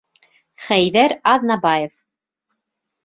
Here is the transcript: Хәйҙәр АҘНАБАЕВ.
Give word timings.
Хәйҙәр 0.69 1.15
АҘНАБАЕВ. 1.33 2.03